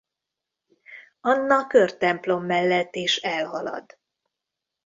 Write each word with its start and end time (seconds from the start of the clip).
Anna 1.21 1.67
körtemplom 1.67 2.45
mellett 2.45 2.95
is 2.95 3.17
elhalad. 3.17 3.85